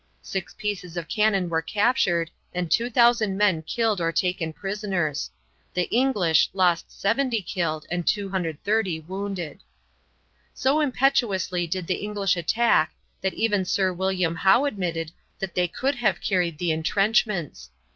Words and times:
Six 0.23 0.55
pieces 0.55 0.97
of 0.97 1.07
cannon 1.07 1.47
were 1.47 1.61
captured 1.61 2.31
and 2.55 2.71
2000 2.71 3.37
men 3.37 3.61
killed 3.61 4.01
or 4.01 4.11
taken 4.11 4.51
prisoners. 4.51 5.29
The 5.75 5.83
English 5.95 6.49
lost 6.53 6.89
70 6.91 7.39
killed 7.43 7.85
and 7.91 8.07
230 8.07 9.01
wounded. 9.01 9.61
So 10.55 10.79
impetuously 10.79 11.67
did 11.67 11.85
the 11.85 12.03
English 12.03 12.35
attack 12.35 12.95
that 13.21 13.35
even 13.35 13.63
Sir 13.63 13.93
William 13.93 14.37
Howe 14.37 14.65
admitted 14.65 15.11
that 15.37 15.53
they 15.53 15.67
could 15.67 15.93
have 15.93 16.19
carried 16.19 16.57
the 16.57 16.71
intrenchments. 16.71 17.69